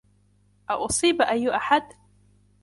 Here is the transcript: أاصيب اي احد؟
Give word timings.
أاصيب 0.69 1.21
اي 1.21 1.49
احد؟ 1.55 1.93